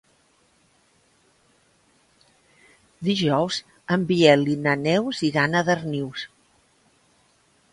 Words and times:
Dijous 3.09 3.59
en 3.97 4.07
Biel 4.13 4.47
i 4.55 4.57
na 4.63 4.75
Neus 4.87 5.23
iran 5.29 5.59
a 5.59 5.63
Darnius. 5.69 6.25